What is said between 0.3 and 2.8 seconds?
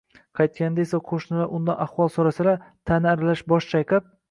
Qaytganida esa qo`shnilar undan ahvol so`rasalar,